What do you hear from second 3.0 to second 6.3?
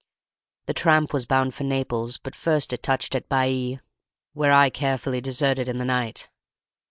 at Baiæ, where I carefully deserted in the night.